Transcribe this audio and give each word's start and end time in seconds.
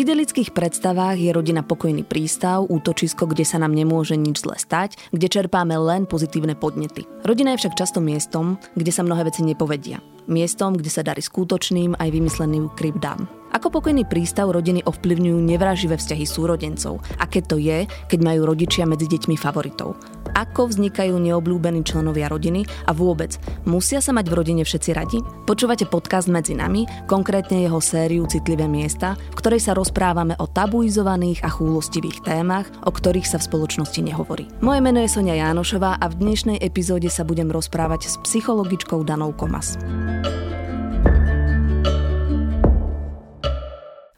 Idylických 0.00 0.56
predstavách 0.56 1.20
je 1.20 1.28
rodina 1.28 1.60
pokojný 1.60 2.08
prístav, 2.08 2.64
útočisko, 2.64 3.28
kde 3.28 3.44
sa 3.44 3.60
nám 3.60 3.76
nemôže 3.76 4.16
nič 4.16 4.40
zle 4.40 4.56
stať, 4.56 4.96
kde 5.12 5.28
čerpáme 5.28 5.76
len 5.76 6.08
pozitívne 6.08 6.56
podnety. 6.56 7.04
Rodina 7.20 7.52
je 7.52 7.60
však 7.60 7.76
často 7.76 8.00
miestom, 8.00 8.56
kde 8.72 8.96
sa 8.96 9.04
mnohé 9.04 9.28
veci 9.28 9.44
nepovedia. 9.44 10.00
Miestom, 10.24 10.72
kde 10.72 10.88
sa 10.88 11.04
darí 11.04 11.20
skutočným 11.20 12.00
aj 12.00 12.16
vymysleným 12.16 12.72
krypdám. 12.80 13.39
Ako 13.50 13.66
pokojný 13.66 14.06
prístav 14.06 14.46
rodiny 14.54 14.86
ovplyvňujú 14.86 15.38
nevraživé 15.42 15.98
vzťahy 15.98 16.22
súrodencov? 16.22 17.02
Aké 17.18 17.42
to 17.42 17.58
je, 17.58 17.82
keď 18.06 18.20
majú 18.22 18.46
rodičia 18.46 18.86
medzi 18.86 19.10
deťmi 19.10 19.34
favoritov? 19.34 19.98
Ako 20.38 20.70
vznikajú 20.70 21.18
neobľúbení 21.18 21.82
členovia 21.82 22.30
rodiny 22.30 22.62
a 22.86 22.94
vôbec, 22.94 23.34
musia 23.66 23.98
sa 23.98 24.14
mať 24.14 24.30
v 24.30 24.36
rodine 24.38 24.62
všetci 24.62 24.90
radi? 24.94 25.18
Počúvate 25.50 25.90
podcast 25.90 26.30
Medzi 26.30 26.54
nami, 26.54 26.86
konkrétne 27.10 27.66
jeho 27.66 27.82
sériu 27.82 28.30
Citlivé 28.30 28.70
miesta, 28.70 29.18
v 29.34 29.38
ktorej 29.42 29.66
sa 29.66 29.74
rozprávame 29.74 30.38
o 30.38 30.46
tabuizovaných 30.46 31.42
a 31.42 31.50
chúlostivých 31.50 32.22
témach, 32.22 32.70
o 32.86 32.94
ktorých 32.94 33.26
sa 33.26 33.42
v 33.42 33.50
spoločnosti 33.50 33.98
nehovorí. 33.98 34.46
Moje 34.62 34.78
meno 34.78 35.02
je 35.02 35.10
Sonia 35.10 35.34
Jánošová 35.34 35.98
a 35.98 36.06
v 36.06 36.22
dnešnej 36.22 36.62
epizóde 36.62 37.10
sa 37.10 37.26
budem 37.26 37.50
rozprávať 37.50 38.06
s 38.06 38.14
psychologičkou 38.22 39.02
Danou 39.02 39.34
Komas. 39.34 39.74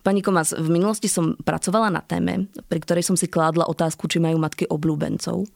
Pani 0.03 0.19
Komas, 0.19 0.51
v 0.51 0.67
minulosti 0.67 1.07
som 1.07 1.39
pracovala 1.39 1.87
na 1.87 2.03
téme, 2.03 2.51
pri 2.67 2.83
ktorej 2.83 3.07
som 3.07 3.15
si 3.15 3.31
kládla 3.31 3.71
otázku, 3.71 4.11
či 4.11 4.19
majú 4.19 4.35
matky 4.43 4.67
obľúbencov. 4.67 5.47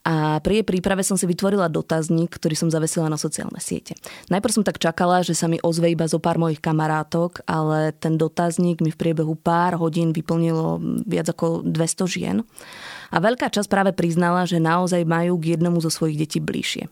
A 0.00 0.40
pri 0.40 0.62
jej 0.62 0.64
príprave 0.64 1.04
som 1.04 1.20
si 1.20 1.28
vytvorila 1.28 1.68
dotazník, 1.68 2.32
ktorý 2.32 2.56
som 2.56 2.72
zavesila 2.72 3.12
na 3.12 3.20
sociálne 3.20 3.60
siete. 3.60 3.92
Najprv 4.32 4.56
som 4.56 4.64
tak 4.64 4.80
čakala, 4.80 5.20
že 5.20 5.36
sa 5.36 5.44
mi 5.44 5.60
ozve 5.60 5.92
iba 5.92 6.08
zo 6.08 6.16
pár 6.16 6.40
mojich 6.40 6.62
kamarátok, 6.62 7.44
ale 7.44 7.92
ten 7.92 8.16
dotazník 8.16 8.80
mi 8.80 8.88
v 8.88 8.96
priebehu 8.96 9.36
pár 9.36 9.76
hodín 9.76 10.16
vyplnilo 10.16 10.80
viac 11.04 11.28
ako 11.28 11.66
200 11.68 12.06
žien. 12.08 12.36
A 13.12 13.20
veľká 13.20 13.52
časť 13.52 13.68
práve 13.68 13.92
priznala, 13.92 14.48
že 14.48 14.56
naozaj 14.56 15.04
majú 15.04 15.36
k 15.36 15.58
jednomu 15.58 15.84
zo 15.84 15.92
svojich 15.92 16.16
detí 16.16 16.40
bližšie. 16.40 16.88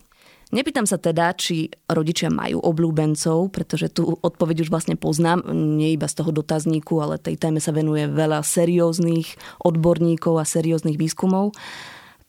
Nepýtam 0.49 0.89
sa 0.89 0.97
teda, 0.97 1.29
či 1.37 1.69
rodičia 1.85 2.33
majú 2.33 2.57
obľúbencov, 2.65 3.53
pretože 3.53 3.93
tu 3.93 4.17
odpoveď 4.17 4.65
už 4.65 4.73
vlastne 4.73 4.97
poznám, 4.97 5.45
nie 5.53 5.93
iba 5.93 6.09
z 6.09 6.17
toho 6.17 6.33
dotazníku, 6.33 6.97
ale 6.97 7.21
tej 7.21 7.37
téme 7.37 7.61
sa 7.61 7.69
venuje 7.69 8.09
veľa 8.09 8.41
serióznych 8.41 9.37
odborníkov 9.61 10.41
a 10.41 10.49
serióznych 10.49 10.97
výskumov. 10.97 11.53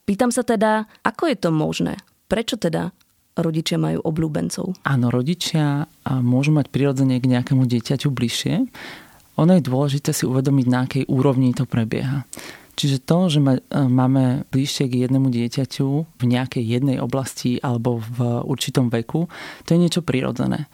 Pýtam 0.04 0.28
sa 0.28 0.44
teda, 0.44 0.84
ako 1.00 1.32
je 1.32 1.36
to 1.40 1.48
možné? 1.48 1.96
Prečo 2.28 2.60
teda 2.60 2.92
rodičia 3.40 3.80
majú 3.80 4.04
obľúbencov? 4.04 4.84
Áno, 4.84 5.08
rodičia 5.08 5.88
môžu 6.04 6.52
mať 6.52 6.68
prirodzene 6.68 7.16
k 7.24 7.30
nejakému 7.30 7.64
dieťaťu 7.64 8.12
bližšie. 8.12 8.68
Ono 9.40 9.52
je 9.56 9.64
dôležité 9.64 10.12
si 10.12 10.28
uvedomiť, 10.28 10.66
na 10.68 10.84
akej 10.84 11.08
úrovni 11.08 11.56
to 11.56 11.64
prebieha. 11.64 12.28
Čiže 12.80 13.04
to, 13.04 13.28
že 13.28 13.44
e, 13.44 13.60
máme 13.76 14.48
bližšie 14.48 14.88
k 14.88 15.04
jednému 15.04 15.28
dieťaťu 15.28 15.88
v 16.16 16.24
nejakej 16.24 16.64
jednej 16.64 16.96
oblasti 16.96 17.60
alebo 17.60 18.00
v 18.00 18.40
určitom 18.48 18.88
veku, 18.88 19.28
to 19.68 19.76
je 19.76 19.82
niečo 19.84 20.00
prirodzené. 20.00 20.64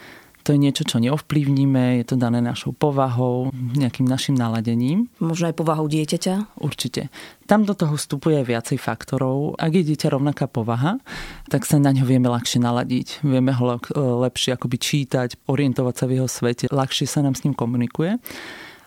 To 0.46 0.54
je 0.54 0.62
niečo, 0.62 0.86
čo 0.86 1.02
neovplyvníme, 1.02 1.98
je 1.98 2.04
to 2.06 2.14
dané 2.14 2.38
našou 2.38 2.70
povahou, 2.70 3.50
nejakým 3.50 4.06
našim 4.06 4.38
naladením. 4.38 5.10
Možno 5.18 5.50
aj 5.50 5.58
povahou 5.58 5.90
dieťaťa? 5.90 6.62
Určite. 6.62 7.10
Tam 7.50 7.66
do 7.66 7.74
toho 7.74 7.98
vstupuje 7.98 8.46
viacej 8.46 8.78
faktorov. 8.78 9.58
Ak 9.58 9.74
je 9.74 9.82
dieťa 9.82 10.14
rovnaká 10.14 10.46
povaha, 10.46 11.02
tak 11.50 11.66
sa 11.66 11.82
na 11.82 11.90
ňo 11.90 12.06
vieme 12.06 12.30
ľahšie 12.30 12.62
naladiť. 12.62 13.26
Vieme 13.26 13.50
ho 13.50 13.74
e, 13.74 13.78
lepšie 13.98 14.54
akoby 14.54 14.78
čítať, 14.78 15.50
orientovať 15.50 15.94
sa 15.98 16.06
v 16.06 16.22
jeho 16.22 16.30
svete, 16.30 16.70
ľahšie 16.70 17.10
sa 17.10 17.26
nám 17.26 17.34
s 17.34 17.42
ním 17.42 17.58
komunikuje 17.58 18.22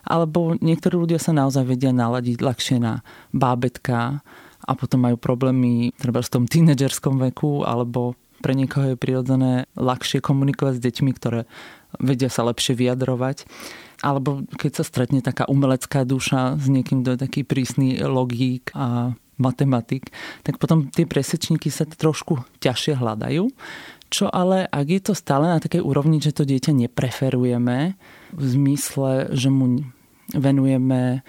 alebo 0.04 0.56
niektorí 0.60 0.96
ľudia 0.96 1.20
sa 1.20 1.36
naozaj 1.36 1.66
vedia 1.68 1.92
naladiť 1.92 2.40
ľahšie 2.40 2.78
na 2.80 3.02
bábetka 3.36 4.24
a 4.66 4.72
potom 4.76 5.08
majú 5.08 5.18
problémy 5.18 5.96
treba 5.98 6.22
v 6.22 6.34
tom 6.34 6.44
tínedžerskom 6.46 7.18
veku, 7.32 7.64
alebo 7.66 8.14
pre 8.40 8.56
niekoho 8.56 8.96
je 8.96 9.02
prirodzené 9.02 9.68
ľahšie 9.76 10.24
komunikovať 10.24 10.80
s 10.80 10.84
deťmi, 10.84 11.12
ktoré 11.16 11.44
vedia 12.00 12.32
sa 12.32 12.48
lepšie 12.48 12.76
vyjadrovať. 12.76 13.44
Alebo 14.00 14.48
keď 14.56 14.80
sa 14.80 14.84
stretne 14.88 15.20
taká 15.20 15.44
umelecká 15.52 16.08
duša 16.08 16.56
s 16.56 16.72
niekým, 16.72 17.04
kto 17.04 17.16
je 17.16 17.24
taký 17.24 17.42
prísny 17.44 18.00
logík 18.00 18.72
a 18.72 19.18
matematik, 19.40 20.12
tak 20.44 20.60
potom 20.60 20.92
tie 20.92 21.08
presečníky 21.08 21.72
sa 21.72 21.88
trošku 21.88 22.44
ťažšie 22.60 23.00
hľadajú. 23.00 23.48
Čo 24.10 24.26
ale, 24.34 24.66
ak 24.66 24.88
je 24.90 25.02
to 25.06 25.14
stále 25.14 25.46
na 25.46 25.62
takej 25.62 25.86
úrovni, 25.86 26.18
že 26.18 26.34
to 26.34 26.46
dieťa 26.46 26.74
nepreferujeme, 26.74 27.94
v 28.34 28.44
zmysle, 28.44 29.34
že 29.34 29.50
mu 29.50 29.86
venujeme 30.34 31.22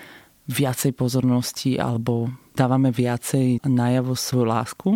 viacej 0.50 0.92
pozornosti 0.96 1.78
alebo 1.78 2.32
dávame 2.58 2.90
viacej 2.90 3.62
najavo 3.64 4.18
svoju 4.18 4.44
lásku, 4.44 4.88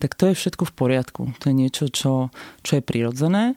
tak 0.00 0.16
to 0.16 0.32
je 0.32 0.38
všetko 0.38 0.64
v 0.64 0.74
poriadku. 0.74 1.22
To 1.42 1.44
je 1.52 1.54
niečo, 1.54 1.84
čo, 1.92 2.32
čo 2.64 2.72
je 2.80 2.82
prirodzené 2.82 3.54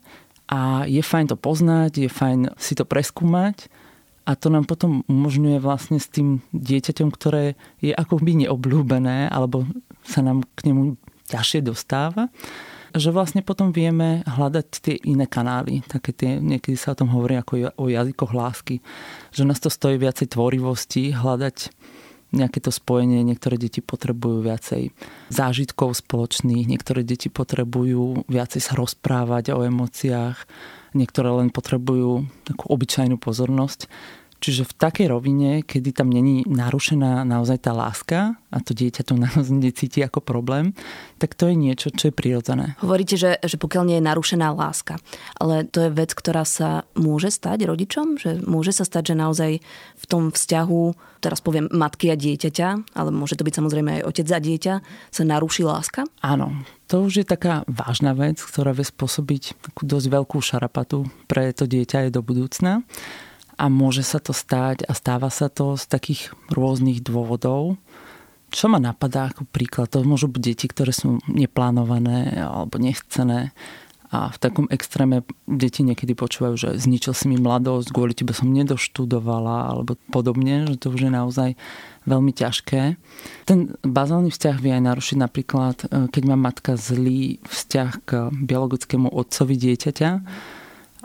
a 0.52 0.84
je 0.86 1.00
fajn 1.00 1.34
to 1.34 1.38
poznať, 1.40 1.92
je 2.04 2.10
fajn 2.12 2.60
si 2.60 2.76
to 2.76 2.84
preskúmať 2.84 3.72
a 4.28 4.36
to 4.36 4.52
nám 4.52 4.68
potom 4.68 5.08
umožňuje 5.08 5.58
vlastne 5.64 5.98
s 5.98 6.12
tým 6.12 6.44
dieťaťom, 6.52 7.10
ktoré 7.16 7.56
je 7.80 7.96
akoby 7.96 8.46
neobľúbené 8.46 9.32
alebo 9.32 9.64
sa 10.04 10.20
nám 10.20 10.44
k 10.56 10.72
nemu 10.72 11.00
ťažšie 11.32 11.64
dostáva, 11.64 12.32
že 12.98 13.14
vlastne 13.14 13.46
potom 13.46 13.74
vieme 13.74 14.22
hľadať 14.26 14.68
tie 14.82 14.96
iné 15.08 15.26
kanály. 15.30 15.82
Také 15.86 16.12
tie, 16.14 16.32
niekedy 16.42 16.76
sa 16.78 16.94
o 16.94 17.00
tom 17.00 17.10
hovorí 17.14 17.38
ako 17.38 17.74
o 17.78 17.86
jazykoch 17.88 18.32
lásky. 18.34 18.84
Že 19.32 19.44
nás 19.48 19.60
to 19.62 19.70
stojí 19.72 19.98
viacej 19.98 20.34
tvorivosti, 20.34 21.16
hľadať 21.16 21.72
nejaké 22.36 22.60
to 22.60 22.72
spojenie. 22.74 23.24
Niektoré 23.24 23.56
deti 23.56 23.80
potrebujú 23.80 24.44
viacej 24.44 24.92
zážitkov 25.32 25.96
spoločných, 25.96 26.68
niektoré 26.68 27.08
deti 27.08 27.32
potrebujú 27.32 28.28
viacej 28.28 28.62
sa 28.62 28.74
rozprávať 28.76 29.56
o 29.56 29.64
emóciách, 29.64 30.44
niektoré 30.92 31.30
len 31.32 31.50
potrebujú 31.54 32.28
takú 32.44 32.66
obyčajnú 32.68 33.16
pozornosť. 33.16 33.88
Čiže 34.38 34.70
v 34.70 34.74
takej 34.78 35.08
rovine, 35.10 35.66
kedy 35.66 35.98
tam 35.98 36.14
není 36.14 36.46
narušená 36.46 37.26
naozaj 37.26 37.58
tá 37.66 37.74
láska 37.74 38.38
a 38.54 38.58
to 38.62 38.78
dieťa 38.78 39.02
to 39.02 39.18
naozaj 39.26 39.54
necíti 39.54 40.06
ako 40.06 40.22
problém, 40.22 40.78
tak 41.18 41.34
to 41.34 41.50
je 41.50 41.56
niečo, 41.58 41.90
čo 41.90 42.10
je 42.10 42.14
prirodzené. 42.14 42.78
Hovoríte, 42.80 43.18
že, 43.18 43.42
že 43.42 43.58
pokiaľ 43.58 43.84
nie 43.90 43.98
je 43.98 44.08
narušená 44.08 44.54
láska, 44.54 45.02
ale 45.42 45.66
to 45.66 45.90
je 45.90 45.90
vec, 45.90 46.14
ktorá 46.14 46.46
sa 46.46 46.86
môže 46.94 47.34
stať 47.34 47.66
rodičom? 47.66 48.22
Že 48.22 48.46
môže 48.46 48.72
sa 48.78 48.86
stať, 48.86 49.14
že 49.14 49.16
naozaj 49.18 49.52
v 49.98 50.06
tom 50.06 50.30
vzťahu, 50.30 50.82
teraz 51.18 51.42
poviem 51.42 51.66
matky 51.74 52.14
a 52.14 52.16
dieťaťa, 52.16 52.94
ale 52.94 53.10
môže 53.10 53.34
to 53.34 53.46
byť 53.46 53.54
samozrejme 53.58 53.90
aj 54.02 54.06
otec 54.06 54.28
a 54.30 54.40
dieťa, 54.40 54.74
sa 55.10 55.24
naruší 55.26 55.66
láska? 55.66 56.06
Áno, 56.22 56.54
to 56.86 57.10
už 57.10 57.26
je 57.26 57.26
taká 57.26 57.66
vážna 57.66 58.14
vec, 58.14 58.38
ktorá 58.38 58.72
vie 58.78 58.86
spôsobiť 58.86 59.58
takú 59.66 59.90
dosť 59.90 60.08
veľkú 60.14 60.38
šarapatu 60.38 61.10
pre 61.26 61.50
to 61.58 61.66
dieťa 61.66 62.08
aj 62.08 62.10
do 62.14 62.22
budúcna 62.22 62.86
a 63.58 63.66
môže 63.74 64.06
sa 64.06 64.22
to 64.22 64.32
stať 64.32 64.86
a 64.86 64.94
stáva 64.94 65.34
sa 65.34 65.50
to 65.50 65.74
z 65.74 65.90
takých 65.90 66.22
rôznych 66.54 67.02
dôvodov. 67.02 67.82
Čo 68.54 68.72
ma 68.72 68.80
napadá 68.80 69.34
ako 69.34 69.44
príklad? 69.50 69.92
To 69.92 70.06
môžu 70.08 70.32
byť 70.32 70.42
deti, 70.42 70.66
ktoré 70.70 70.96
sú 70.96 71.20
neplánované 71.28 72.38
alebo 72.38 72.80
nechcené. 72.80 73.52
A 74.08 74.32
v 74.32 74.40
takom 74.40 74.72
extréme 74.72 75.28
deti 75.44 75.84
niekedy 75.84 76.16
počúvajú, 76.16 76.56
že 76.56 76.70
zničil 76.80 77.12
si 77.12 77.28
mi 77.28 77.36
mladosť, 77.36 77.92
kvôli 77.92 78.16
tebe 78.16 78.32
som 78.32 78.48
nedoštudovala 78.56 79.76
alebo 79.76 80.00
podobne, 80.16 80.64
že 80.64 80.80
to 80.80 80.96
už 80.96 81.02
je 81.04 81.12
naozaj 81.12 81.50
veľmi 82.08 82.32
ťažké. 82.32 82.96
Ten 83.44 83.76
bazálny 83.84 84.32
vzťah 84.32 84.58
vie 84.64 84.72
aj 84.80 84.84
narušiť 84.88 85.18
napríklad, 85.20 85.76
e, 85.84 85.86
keď 86.08 86.24
má 86.24 86.40
matka 86.40 86.80
zlý 86.80 87.44
vzťah 87.44 87.92
k 88.08 88.12
biologickému 88.32 89.12
otcovi 89.12 89.60
dieťaťa, 89.60 90.10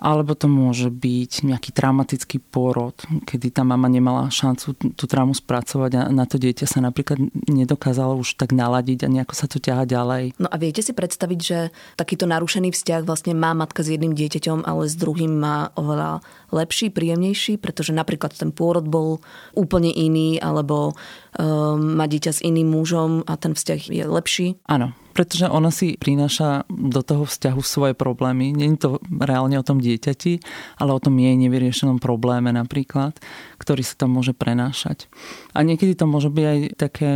alebo 0.03 0.35
to 0.35 0.51
môže 0.51 0.91
byť 0.91 1.47
nejaký 1.47 1.71
traumatický 1.71 2.43
pôrod, 2.43 2.99
kedy 3.23 3.55
tá 3.55 3.63
mama 3.63 3.87
nemala 3.87 4.27
šancu 4.35 4.75
tú 4.99 5.05
traumu 5.07 5.31
spracovať 5.31 5.93
a 5.95 6.03
na 6.11 6.27
to 6.27 6.43
dieťa 6.43 6.67
sa 6.67 6.83
napríklad 6.83 7.23
nedokázalo 7.47 8.19
už 8.19 8.35
tak 8.35 8.51
naladiť 8.51 9.07
a 9.07 9.13
nejako 9.15 9.35
sa 9.39 9.47
to 9.47 9.63
ťaha 9.63 9.87
ďalej. 9.87 10.35
No 10.43 10.51
a 10.51 10.59
viete 10.59 10.83
si 10.83 10.91
predstaviť, 10.91 11.39
že 11.39 11.71
takýto 11.95 12.27
narušený 12.27 12.75
vzťah 12.75 13.07
vlastne 13.07 13.39
má 13.39 13.55
matka 13.55 13.87
s 13.87 13.95
jedným 13.95 14.19
dieťaťom, 14.19 14.67
ale 14.67 14.91
s 14.91 14.99
druhým 14.99 15.39
má 15.39 15.71
oveľa 15.79 16.19
lepší, 16.51 16.91
príjemnejší, 16.91 17.63
pretože 17.63 17.95
napríklad 17.95 18.35
ten 18.35 18.51
pôrod 18.51 18.85
bol 18.85 19.23
úplne 19.55 19.95
iný, 19.95 20.43
alebo 20.43 20.99
um, 21.39 21.97
dieťa 21.97 22.33
s 22.33 22.45
iným 22.45 22.73
mužom 22.73 23.25
a 23.25 23.37
ten 23.41 23.57
vzťah 23.57 23.81
je 23.89 24.05
lepší? 24.05 24.47
Áno, 24.69 24.93
pretože 25.13 25.49
ona 25.49 25.69
si 25.69 25.97
prináša 26.01 26.65
do 26.69 27.01
toho 27.05 27.29
vzťahu 27.29 27.61
svoje 27.61 27.95
problémy. 27.97 28.57
Je 28.57 28.69
to 28.77 28.91
reálne 29.09 29.57
o 29.61 29.67
tom 29.67 29.79
dieťati, 29.81 30.41
ale 30.81 30.91
o 30.97 31.01
tom 31.01 31.17
jej 31.21 31.37
nevyriešenom 31.37 32.01
probléme 32.01 32.53
napríklad, 32.53 33.17
ktorý 33.61 33.85
sa 33.85 33.95
tam 33.97 34.17
môže 34.17 34.33
prenášať. 34.33 35.09
A 35.53 35.65
niekedy 35.65 35.97
to 35.97 36.09
môže 36.09 36.33
byť 36.33 36.45
aj 36.45 36.59
také 36.77 37.11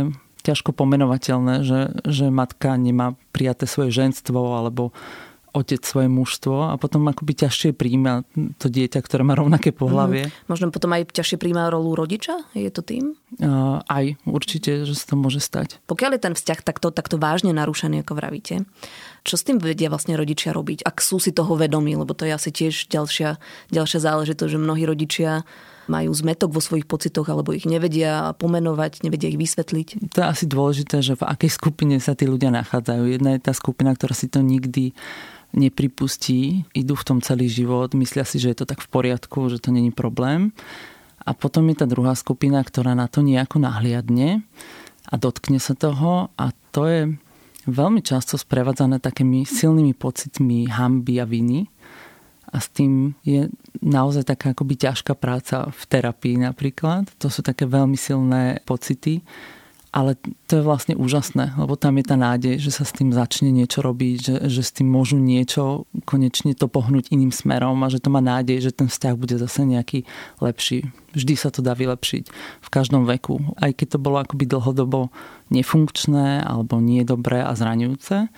ťažko 0.47 0.71
pomenovateľné, 0.71 1.67
že, 1.67 1.81
že 2.07 2.31
matka 2.31 2.79
nemá 2.79 3.19
prijaté 3.35 3.67
svoje 3.67 3.91
ženstvo 3.91 4.55
alebo 4.55 4.95
otec 5.57 5.81
svoje 5.81 6.05
mužstvo 6.05 6.69
a 6.69 6.77
potom 6.77 7.09
akoby 7.09 7.33
ťažšie 7.33 7.73
príjma 7.73 8.21
to 8.61 8.69
dieťa, 8.69 9.01
ktoré 9.01 9.25
má 9.25 9.33
rovnaké 9.33 9.73
pohlavie. 9.73 10.29
Mm-hmm. 10.29 10.49
Možno 10.49 10.69
potom 10.69 10.93
aj 10.93 11.09
ťažšie 11.09 11.41
príjma 11.41 11.73
rolu 11.73 11.97
rodiča? 11.97 12.53
Je 12.53 12.69
to 12.69 12.85
tým? 12.85 13.17
Uh, 13.41 13.81
aj, 13.89 14.21
určite, 14.29 14.85
že 14.85 14.93
sa 14.93 15.11
to 15.11 15.15
môže 15.17 15.41
stať. 15.41 15.81
Pokiaľ 15.89 16.15
je 16.15 16.21
ten 16.21 16.33
vzťah 16.37 16.59
takto, 16.61 16.93
takto 16.93 17.17
vážne 17.17 17.51
narušený, 17.57 18.05
ako 18.05 18.13
vravíte, 18.13 18.63
čo 19.25 19.35
s 19.35 19.43
tým 19.43 19.57
vedia 19.57 19.89
vlastne 19.89 20.13
rodičia 20.13 20.53
robiť, 20.53 20.85
ak 20.85 21.01
sú 21.01 21.17
si 21.17 21.33
toho 21.33 21.57
vedomí, 21.57 21.97
lebo 21.97 22.13
to 22.13 22.23
je 22.23 22.31
asi 22.37 22.53
tiež 22.53 22.87
ďalšia, 22.87 23.41
ďalšia 23.73 23.99
záležitosť, 23.99 24.51
že 24.53 24.59
mnohí 24.61 24.85
rodičia 24.85 25.43
majú 25.87 26.11
zmetok 26.11 26.51
vo 26.51 26.61
svojich 26.61 26.85
pocitoch 26.85 27.27
alebo 27.31 27.55
ich 27.55 27.63
nevedia 27.63 28.35
pomenovať, 28.35 29.07
nevedia 29.07 29.31
ich 29.31 29.39
vysvetliť. 29.39 30.11
To 30.13 30.19
je 30.19 30.27
asi 30.27 30.45
dôležité, 30.45 30.99
že 30.99 31.15
v 31.15 31.23
akej 31.23 31.51
skupine 31.51 31.95
sa 32.03 32.13
tí 32.13 32.27
ľudia 32.27 32.51
nachádzajú. 32.51 33.03
Jedna 33.07 33.39
je 33.39 33.41
tá 33.41 33.55
skupina, 33.55 33.95
ktorá 33.95 34.11
si 34.11 34.27
to 34.27 34.43
nikdy 34.43 34.91
nepripustí, 35.55 36.67
idú 36.75 36.95
v 36.95 37.07
tom 37.07 37.17
celý 37.23 37.47
život, 37.47 37.93
myslia 37.95 38.27
si, 38.27 38.39
že 38.39 38.51
je 38.51 38.57
to 38.63 38.69
tak 38.69 38.83
v 38.83 38.89
poriadku, 38.91 39.47
že 39.47 39.63
to 39.63 39.71
není 39.71 39.91
problém. 39.91 40.51
A 41.27 41.35
potom 41.35 41.67
je 41.67 41.83
tá 41.83 41.85
druhá 41.87 42.15
skupina, 42.15 42.63
ktorá 42.63 42.95
na 42.95 43.11
to 43.11 43.19
nejako 43.19 43.59
nahliadne 43.59 44.47
a 45.07 45.13
dotkne 45.15 45.59
sa 45.59 45.75
toho 45.75 46.31
a 46.39 46.55
to 46.71 46.87
je 46.87 47.01
veľmi 47.67 47.99
často 47.99 48.39
sprevádzané 48.39 49.03
takými 49.03 49.43
silnými 49.43 49.91
pocitmi 49.91 50.71
hamby 50.71 51.19
a 51.19 51.27
viny. 51.27 51.67
A 52.47 52.63
s 52.63 52.71
tým 52.71 53.11
je 53.27 53.51
naozaj 53.83 54.23
taká 54.23 54.55
akoby 54.55 54.79
ťažká 54.79 55.19
práca 55.19 55.67
v 55.67 55.81
terapii 55.83 56.39
napríklad. 56.39 57.11
To 57.19 57.27
sú 57.27 57.43
také 57.43 57.67
veľmi 57.67 57.99
silné 57.99 58.63
pocity 58.63 59.19
ale 59.97 60.13
to 60.45 60.61
je 60.61 60.63
vlastne 60.63 60.93
úžasné, 60.93 61.57
lebo 61.57 61.73
tam 61.73 61.97
je 61.97 62.05
tá 62.05 62.13
nádej, 62.13 62.61
že 62.61 62.69
sa 62.69 62.85
s 62.85 62.93
tým 62.93 63.09
začne 63.09 63.49
niečo 63.49 63.81
robiť, 63.81 64.15
že, 64.21 64.35
že 64.45 64.61
s 64.61 64.69
tým 64.69 64.85
môžu 64.85 65.17
niečo 65.17 65.89
konečne 66.05 66.53
to 66.53 66.69
pohnúť 66.69 67.09
iným 67.09 67.33
smerom 67.33 67.81
a 67.81 67.89
že 67.89 67.97
to 67.97 68.13
má 68.13 68.21
nádej, 68.21 68.61
že 68.61 68.77
ten 68.77 68.93
vzťah 68.93 69.17
bude 69.17 69.41
zase 69.41 69.65
nejaký 69.65 70.05
lepší. 70.37 70.93
Vždy 71.17 71.33
sa 71.33 71.49
to 71.49 71.65
dá 71.65 71.73
vylepšiť 71.73 72.29
v 72.61 72.69
každom 72.69 73.09
veku. 73.09 73.41
Aj 73.57 73.73
keď 73.73 73.97
to 73.97 74.03
bolo 74.05 74.21
akoby 74.21 74.45
dlhodobo 74.45 75.09
nefunkčné 75.49 76.45
alebo 76.45 76.77
nie 76.77 77.01
dobré 77.01 77.41
a 77.41 77.57
zraňujúce, 77.57 78.29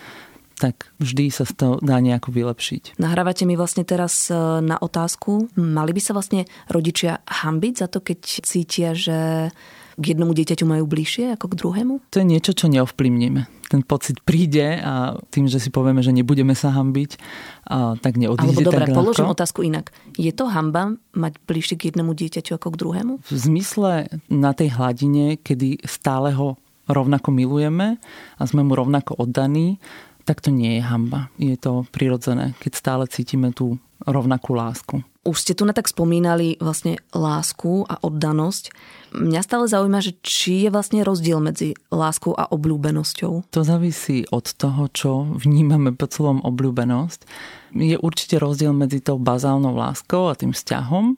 tak 0.63 0.95
vždy 0.99 1.27
sa 1.27 1.43
to 1.43 1.79
dá 1.83 1.99
nejako 1.99 2.35
vylepšiť. 2.35 2.99
Nahrávate 2.99 3.43
mi 3.43 3.59
vlastne 3.59 3.83
teraz 3.83 4.31
e, 4.31 4.35
na 4.63 4.75
otázku, 4.79 5.51
mali 5.55 5.91
by 5.95 6.01
sa 6.03 6.11
vlastne 6.11 6.47
rodičia 6.67 7.23
hambiť 7.23 7.73
za 7.83 7.87
to, 7.87 8.03
keď 8.03 8.19
cítia, 8.43 8.91
že 8.91 9.51
k 9.99 10.15
jednomu 10.15 10.31
dieťaťu 10.31 10.63
majú 10.63 10.87
bližšie 10.87 11.35
ako 11.35 11.51
k 11.51 11.57
druhému? 11.59 11.93
To 12.15 12.23
je 12.23 12.27
niečo, 12.27 12.55
čo 12.55 12.71
neovplyvníme. 12.71 13.51
Ten 13.69 13.85
pocit 13.85 14.17
príde 14.23 14.79
a 14.81 15.19
tým, 15.29 15.45
že 15.45 15.61
si 15.61 15.69
povieme, 15.69 16.01
že 16.01 16.15
nebudeme 16.15 16.55
sa 16.57 16.73
hambiť, 16.73 17.21
a 17.69 17.99
tak 17.99 18.17
neodíde 18.17 18.55
Alebo 18.55 18.65
dobre, 18.65 18.89
tak 18.89 18.97
položím 18.97 19.29
otázku 19.29 19.61
inak. 19.61 19.93
Je 20.17 20.31
to 20.33 20.49
hamba 20.49 20.97
mať 21.13 21.37
bližšie 21.45 21.75
k 21.77 21.93
jednému 21.93 22.17
dieťaťu 22.17 22.57
ako 22.57 22.67
k 22.73 22.79
druhému? 22.81 23.13
V 23.21 23.35
zmysle 23.35 24.09
na 24.31 24.55
tej 24.57 24.73
hladine, 24.73 25.37
kedy 25.37 25.85
stále 25.85 26.33
ho 26.33 26.57
rovnako 26.89 27.29
milujeme 27.29 28.01
a 28.39 28.43
sme 28.49 28.65
mu 28.65 28.73
rovnako 28.73 29.21
oddaní, 29.21 29.77
tak 30.25 30.41
to 30.41 30.49
nie 30.49 30.81
je 30.81 30.83
hamba. 30.85 31.29
Je 31.37 31.53
to 31.57 31.85
prirodzené, 31.93 32.57
keď 32.57 32.71
stále 32.73 33.03
cítime 33.05 33.53
tú 33.53 33.77
rovnakú 34.05 34.57
lásku. 34.57 35.05
Už 35.29 35.45
ste 35.45 35.53
tu 35.53 35.61
na 35.61 35.77
tak 35.77 35.85
spomínali 35.85 36.57
vlastne 36.57 36.97
lásku 37.13 37.85
a 37.85 38.01
oddanosť. 38.01 38.73
Mňa 39.13 39.41
stále 39.45 39.69
zaujíma, 39.69 40.01
že 40.01 40.17
či 40.25 40.65
je 40.65 40.73
vlastne 40.73 41.05
rozdiel 41.05 41.37
medzi 41.37 41.77
láskou 41.93 42.33
a 42.33 42.49
obľúbenosťou. 42.49 43.53
To 43.53 43.61
závisí 43.61 44.25
od 44.33 44.49
toho, 44.49 44.89
čo 44.89 45.29
vnímame 45.37 45.93
pod 45.93 46.17
slovom 46.17 46.41
obľúbenosť. 46.41 47.29
Je 47.77 47.93
určite 48.01 48.41
rozdiel 48.41 48.73
medzi 48.73 49.05
tou 49.05 49.21
bazálnou 49.21 49.77
láskou 49.77 50.33
a 50.33 50.37
tým 50.37 50.49
vzťahom 50.49 51.13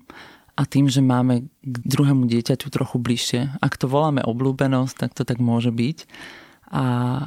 a 0.60 0.68
tým, 0.68 0.92
že 0.92 1.00
máme 1.00 1.48
k 1.64 1.76
druhému 1.88 2.28
dieťaťu 2.28 2.68
trochu 2.68 3.00
bližšie. 3.00 3.64
Ak 3.64 3.80
to 3.80 3.88
voláme 3.88 4.20
obľúbenosť, 4.28 5.08
tak 5.08 5.16
to 5.16 5.24
tak 5.24 5.40
môže 5.40 5.72
byť 5.72 6.04
a 6.72 6.84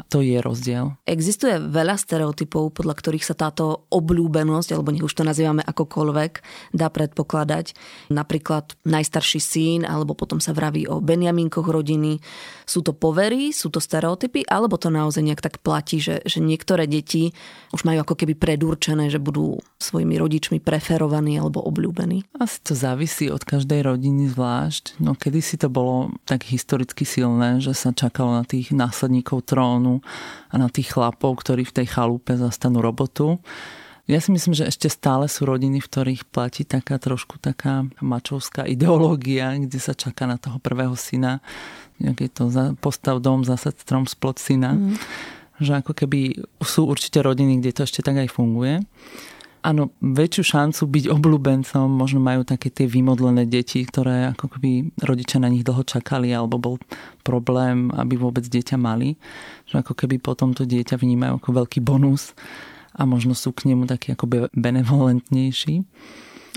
to 0.09 0.25
je 0.25 0.41
rozdiel. 0.41 0.97
Existuje 1.05 1.61
veľa 1.61 2.01
stereotypov, 2.01 2.73
podľa 2.73 2.97
ktorých 2.97 3.29
sa 3.29 3.37
táto 3.37 3.85
obľúbenosť, 3.93 4.73
alebo 4.73 4.89
nech 4.89 5.05
už 5.05 5.21
to 5.21 5.29
nazývame 5.29 5.61
akokoľvek, 5.61 6.33
dá 6.73 6.89
predpokladať. 6.89 7.77
Napríklad 8.09 8.73
najstarší 8.89 9.41
syn, 9.45 9.81
alebo 9.85 10.17
potom 10.17 10.41
sa 10.41 10.57
vraví 10.57 10.89
o 10.89 11.05
Benjaminkoch 11.05 11.69
rodiny. 11.69 12.25
Sú 12.65 12.81
to 12.81 12.97
povery, 12.97 13.53
sú 13.53 13.69
to 13.69 13.85
stereotypy, 13.85 14.49
alebo 14.49 14.81
to 14.81 14.89
naozaj 14.89 15.21
nejak 15.21 15.45
tak 15.45 15.61
platí, 15.61 16.01
že, 16.01 16.25
že 16.25 16.41
niektoré 16.41 16.89
deti 16.89 17.37
už 17.77 17.85
majú 17.85 18.01
ako 18.01 18.17
keby 18.17 18.41
predurčené, 18.41 19.13
že 19.13 19.21
budú 19.21 19.61
svojimi 19.77 20.17
rodičmi 20.17 20.59
preferovaní 20.65 21.37
alebo 21.37 21.61
obľúbení? 21.61 22.25
Asi 22.41 22.65
to 22.65 22.73
závisí 22.73 23.29
od 23.29 23.45
každej 23.45 23.85
rodiny 23.85 24.33
zvlášť. 24.33 25.03
No 25.05 25.13
kedy 25.13 25.41
si 25.45 25.61
to 25.61 25.69
bolo 25.69 26.15
tak 26.25 26.49
historicky 26.49 27.03
silné, 27.03 27.59
že 27.59 27.77
sa 27.77 27.91
čakalo 27.91 28.39
na 28.39 28.47
tých 28.47 28.71
následníkov 28.71 29.34
vlastníkov 29.35 29.47
trónu 29.47 29.95
a 30.51 30.55
na 30.59 30.69
tých 30.71 30.95
chlapov, 30.95 31.43
ktorí 31.43 31.67
v 31.67 31.83
tej 31.83 31.87
chalúpe 31.91 32.39
zastanú 32.39 32.79
robotu. 32.79 33.43
Ja 34.05 34.21
si 34.21 34.37
myslím, 34.37 34.53
že 34.53 34.69
ešte 34.69 34.93
stále 34.93 35.33
sú 35.33 35.49
rodiny, 35.49 35.81
v 35.81 35.89
ktorých 35.89 36.23
platí 36.29 36.69
taká 36.69 37.01
trošku 37.01 37.41
taká 37.41 37.89
mačovská 38.05 38.69
ideológia, 38.75 39.57
kde 39.57 39.81
sa 39.81 39.97
čaká 39.97 40.29
na 40.29 40.37
toho 40.37 40.61
prvého 40.61 40.95
syna. 40.95 41.41
Je 41.99 42.29
to 42.29 42.51
postav 42.79 43.23
dom, 43.23 43.47
zasad 43.47 43.79
strom 43.81 44.05
splod 44.05 44.37
syna. 44.37 44.77
Mm. 44.77 44.99
Že 45.63 45.73
ako 45.87 45.93
keby 45.95 46.21
sú 46.67 46.91
určite 46.91 47.23
rodiny, 47.23 47.63
kde 47.63 47.71
to 47.71 47.81
ešte 47.87 48.03
tak 48.03 48.19
aj 48.19 48.29
funguje 48.29 48.83
áno, 49.65 49.97
väčšiu 50.05 50.45
šancu 50.45 50.83
byť 50.85 51.05
obľúbencom 51.09 51.89
možno 51.89 52.21
majú 52.21 52.45
také 52.45 52.69
tie 52.69 52.85
vymodlené 52.85 53.49
deti, 53.49 53.81
ktoré 53.81 54.37
ako 54.37 54.53
keby 54.53 54.93
rodičia 55.01 55.41
na 55.41 55.49
nich 55.49 55.65
dlho 55.65 55.81
čakali 55.83 56.29
alebo 56.31 56.61
bol 56.61 56.77
problém, 57.25 57.89
aby 57.97 58.21
vôbec 58.21 58.45
dieťa 58.45 58.77
mali. 58.77 59.17
Že 59.65 59.81
ako 59.81 59.93
keby 60.05 60.21
potom 60.21 60.53
to 60.53 60.69
dieťa 60.69 61.01
vnímajú 61.01 61.41
ako 61.41 61.51
veľký 61.65 61.81
bonus 61.81 62.37
a 62.95 63.09
možno 63.09 63.33
sú 63.33 63.51
k 63.57 63.73
nemu 63.73 63.89
takí 63.89 64.13
ako 64.13 64.53
benevolentnejší. 64.53 65.83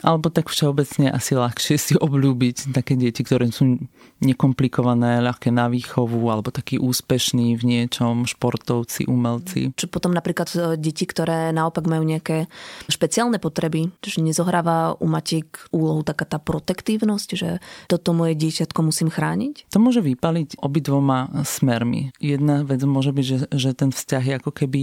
Alebo 0.05 0.29
tak 0.29 0.53
všeobecne 0.53 1.09
asi 1.09 1.33
ľahšie 1.33 1.75
si 1.77 1.93
obľúbiť 1.97 2.69
také 2.69 2.93
deti, 2.93 3.25
ktoré 3.25 3.49
sú 3.49 3.81
nekomplikované, 4.21 5.21
ľahké 5.25 5.49
na 5.49 5.69
výchovu, 5.69 6.21
alebo 6.29 6.53
takí 6.53 6.77
úspešní 6.77 7.57
v 7.57 7.63
niečom, 7.65 8.29
športovci, 8.29 9.09
umelci. 9.09 9.73
Čo 9.73 9.89
potom 9.89 10.13
napríklad 10.13 10.49
e, 10.53 10.57
deti, 10.77 11.05
ktoré 11.09 11.49
naopak 11.49 11.89
majú 11.89 12.05
nejaké 12.05 12.45
špeciálne 12.89 13.41
potreby, 13.41 13.89
že 14.05 14.21
nezohráva 14.21 14.97
u 15.01 15.07
matiek 15.09 15.49
úlohu 15.73 16.05
taká 16.05 16.29
tá 16.29 16.37
protektívnosť, 16.37 17.29
že 17.33 17.49
toto 17.89 18.13
moje 18.13 18.37
dieťatko 18.37 18.79
musím 18.85 19.09
chrániť? 19.09 19.69
To 19.73 19.81
môže 19.81 20.05
vypaliť 20.05 20.61
obidvoma 20.61 21.41
smermi. 21.41 22.13
Jedna 22.21 22.61
vec 22.61 22.81
môže 22.85 23.13
byť, 23.13 23.25
že, 23.25 23.37
že 23.49 23.69
ten 23.73 23.89
vzťah 23.89 24.23
je 24.23 24.33
ako 24.37 24.51
keby 24.53 24.81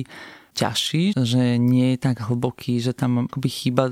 ťažší, 0.55 1.19
že 1.19 1.59
nie 1.59 1.95
je 1.95 1.99
tak 1.99 2.23
hlboký, 2.23 2.79
že 2.79 2.95
tam 2.95 3.27
akoby 3.27 3.49
chýba 3.51 3.85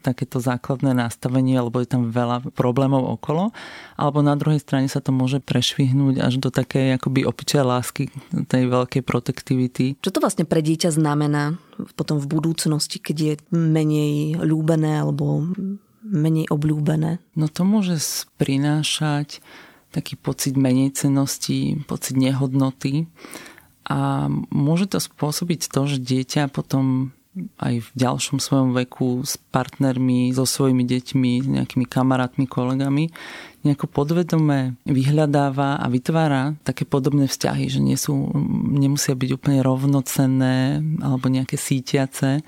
takéto 0.00 0.40
základné 0.40 0.96
nastavenie, 0.96 1.60
alebo 1.60 1.78
je 1.84 1.88
tam 1.92 2.08
veľa 2.08 2.56
problémov 2.56 3.04
okolo. 3.20 3.52
Alebo 4.00 4.24
na 4.24 4.32
druhej 4.34 4.64
strane 4.64 4.88
sa 4.88 5.04
to 5.04 5.12
môže 5.12 5.44
prešvihnúť 5.44 6.24
až 6.24 6.40
do 6.40 6.48
takej 6.48 6.96
akoby 6.96 7.28
opičej 7.28 7.62
lásky, 7.62 8.08
tej 8.48 8.64
veľkej 8.72 9.04
protektivity. 9.04 10.00
Čo 10.00 10.10
to 10.16 10.24
vlastne 10.24 10.48
pre 10.48 10.64
dieťa 10.64 10.88
znamená 10.88 11.60
potom 11.94 12.16
v 12.16 12.26
budúcnosti, 12.26 12.96
keď 12.96 13.16
je 13.16 13.34
menej 13.52 14.40
ľúbené 14.40 15.04
alebo 15.04 15.44
menej 16.00 16.48
obľúbené? 16.48 17.20
No 17.36 17.46
to 17.52 17.68
môže 17.68 18.00
prinášať 18.40 19.44
taký 19.92 20.16
pocit 20.16 20.56
menej 20.56 20.92
cenosti, 20.92 21.80
pocit 21.88 22.20
nehodnoty 22.20 23.08
a 23.86 24.26
môže 24.50 24.90
to 24.90 24.98
spôsobiť 24.98 25.70
to, 25.70 25.80
že 25.86 26.02
dieťa 26.02 26.50
potom 26.50 27.14
aj 27.60 27.84
v 27.84 27.88
ďalšom 28.00 28.40
svojom 28.40 28.72
veku 28.72 29.20
s 29.20 29.36
partnermi, 29.52 30.32
so 30.32 30.48
svojimi 30.48 30.88
deťmi, 30.88 31.32
s 31.44 31.46
nejakými 31.46 31.84
kamarátmi, 31.84 32.48
kolegami, 32.48 33.12
nejako 33.60 33.86
podvedome 33.92 34.80
vyhľadáva 34.88 35.76
a 35.76 35.86
vytvára 35.92 36.56
také 36.64 36.88
podobné 36.88 37.28
vzťahy, 37.28 37.68
že 37.68 37.80
nie 37.84 37.98
sú, 38.00 38.32
nemusia 38.72 39.12
byť 39.12 39.30
úplne 39.36 39.60
rovnocenné 39.60 40.80
alebo 41.04 41.28
nejaké 41.28 41.60
sítiace, 41.60 42.40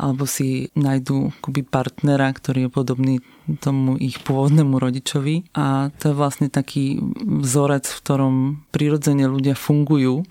alebo 0.00 0.24
si 0.24 0.72
nájdú 0.78 1.34
akoby 1.42 1.60
partnera, 1.66 2.32
ktorý 2.32 2.66
je 2.66 2.70
podobný 2.72 3.14
tomu 3.60 4.00
ich 4.00 4.16
pôvodnému 4.24 4.80
rodičovi. 4.80 5.52
A 5.52 5.92
to 6.00 6.14
je 6.14 6.16
vlastne 6.16 6.48
taký 6.48 7.02
vzorec, 7.20 7.84
v 7.84 8.00
ktorom 8.00 8.34
prirodzene 8.72 9.28
ľudia 9.28 9.52
fungujú 9.52 10.24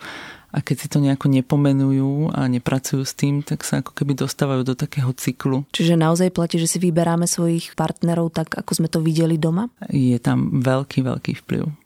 a 0.50 0.66
keď 0.66 0.76
si 0.76 0.88
to 0.90 0.98
nejako 0.98 1.30
nepomenujú 1.30 2.34
a 2.34 2.50
nepracujú 2.50 3.06
s 3.06 3.14
tým, 3.14 3.46
tak 3.46 3.62
sa 3.62 3.86
ako 3.86 3.94
keby 3.94 4.18
dostávajú 4.18 4.66
do 4.66 4.74
takého 4.74 5.14
cyklu. 5.14 5.66
Čiže 5.74 5.94
naozaj 5.96 6.34
platí, 6.34 6.58
že 6.58 6.70
si 6.70 6.82
vyberáme 6.82 7.30
svojich 7.30 7.78
partnerov 7.78 8.34
tak, 8.34 8.58
ako 8.58 8.72
sme 8.74 8.88
to 8.90 9.00
videli 9.00 9.38
doma? 9.38 9.70
Je 9.94 10.18
tam 10.18 10.62
veľký, 10.62 11.06
veľký 11.06 11.46
vplyv. 11.46 11.79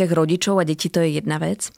Vzťah 0.00 0.16
rodičov 0.16 0.56
a 0.56 0.64
detí 0.64 0.88
to 0.88 1.04
je 1.04 1.20
jedna 1.20 1.36
vec, 1.36 1.68